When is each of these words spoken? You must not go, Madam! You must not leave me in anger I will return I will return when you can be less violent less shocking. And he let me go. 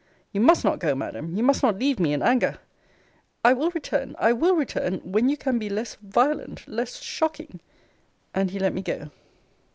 You 0.31 0.41
must 0.41 0.63
not 0.65 0.79
go, 0.79 0.95
Madam! 0.95 1.35
You 1.35 1.43
must 1.43 1.61
not 1.61 1.77
leave 1.77 1.99
me 1.99 2.11
in 2.11 2.23
anger 2.23 2.57
I 3.45 3.53
will 3.53 3.69
return 3.69 4.15
I 4.17 4.33
will 4.33 4.55
return 4.55 4.97
when 5.03 5.29
you 5.29 5.37
can 5.37 5.59
be 5.59 5.69
less 5.69 5.93
violent 6.01 6.67
less 6.67 6.99
shocking. 7.03 7.59
And 8.33 8.49
he 8.49 8.57
let 8.57 8.73
me 8.73 8.81
go. 8.81 9.11